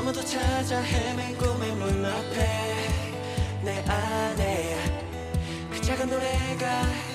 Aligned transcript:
너무도 0.00 0.24
찾아 0.24 0.80
헤맨 0.80 1.36
꿈의 1.36 1.72
문 1.72 2.04
앞에 2.04 2.36
내 3.62 3.84
안에 3.86 4.76
그 5.70 5.80
작은 5.80 6.08
노래가 6.08 7.09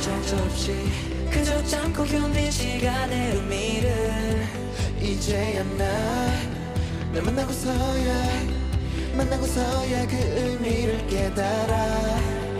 정처 0.00 0.36
없이 0.44 0.74
그저 1.30 1.62
참고 1.64 2.04
견딘 2.04 2.50
시간의 2.50 3.34
의미를 3.34 4.46
이제야 5.00 5.62
난널 5.64 7.22
만나고서야 7.24 8.68
만나고서야 9.16 10.06
그 10.06 10.16
의미를 10.16 11.04
깨달아. 11.08 11.74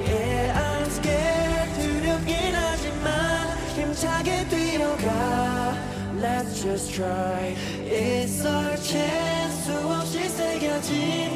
Yeah 0.07 0.59
I'm 0.59 0.87
scared 0.91 1.73
두렵긴 1.81 2.55
하지만 2.55 3.59
힘차게 3.77 4.49
뛰어가. 4.49 5.77
Let's 6.21 6.61
just 6.61 6.95
try. 6.95 7.55
It's 7.87 8.45
our 8.45 8.77
chance 8.83 9.65
수없이 9.65 10.29
새겨진 10.29 11.28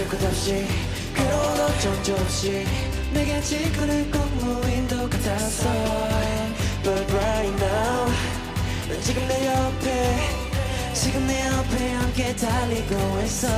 기댈 0.00 0.08
것 0.08 0.24
없이 0.24 0.66
괴로워도 1.14 1.78
정처 1.80 2.14
없이 2.14 2.64
내게 3.12 3.40
지구는 3.42 4.10
꼭 4.10 4.24
무인도 4.36 5.10
같았어 5.10 5.68
But 6.82 7.12
right 7.12 7.62
now 7.62 8.10
넌 8.88 9.02
지금 9.02 9.28
내 9.28 9.46
옆에 9.46 10.16
지금 10.94 11.26
내 11.26 11.46
옆에 11.46 11.92
함께 11.92 12.36
달리고 12.36 12.94
있어. 13.24 13.48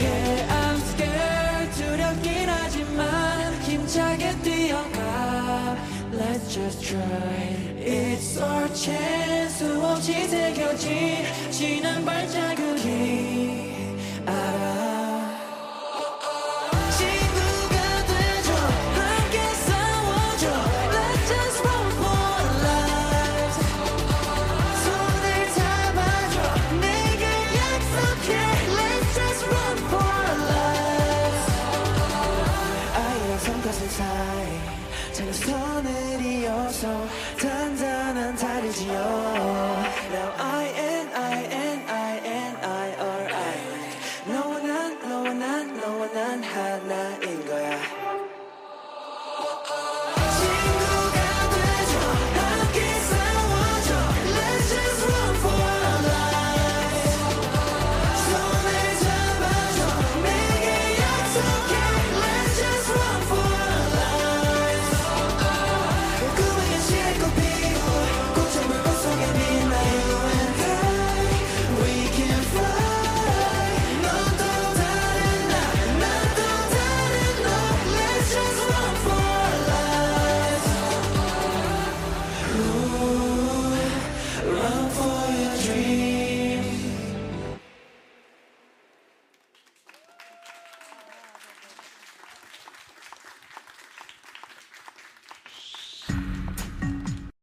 Yeah 0.00 0.48
I'm 0.48 0.78
scared 0.88 1.70
두렵긴 1.76 2.48
하지만 2.48 3.54
힘차게 3.62 4.36
뛰어가. 4.42 5.76
Let's 6.12 6.52
just 6.52 6.82
try. 6.82 7.56
It's 7.78 8.40
our 8.40 8.72
chance 8.74 9.58
수없이 9.58 10.28
새겨진 10.28 11.24
지난 11.50 12.04
발자국이 12.04 13.53
약속해? 27.94 28.32
Let's 28.76 29.14
just 29.14 29.46
run 29.46 29.78
for 29.88 30.02
our 30.02 30.36
lives. 30.50 31.46
아이랑 32.94 33.38
손가슴 33.38 33.88
사이. 33.88 34.74
작은 35.12 35.32
선을 35.32 36.26
이어서 36.26 37.06
단단한 37.40 38.36
지어 38.72 39.23